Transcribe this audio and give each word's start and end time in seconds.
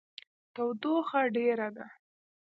تودوخه 0.53 1.21
ډیره 1.35 1.67
ده 1.75 1.85